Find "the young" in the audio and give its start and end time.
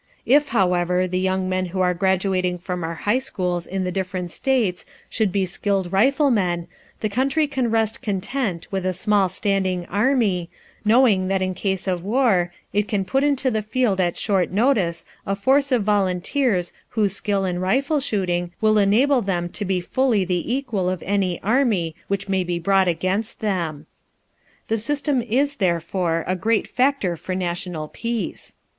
1.07-1.47